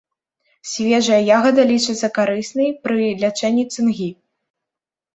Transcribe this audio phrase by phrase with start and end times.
[0.69, 4.13] Свежая ягада лічыцца карыснай пры лячэнні цынгі.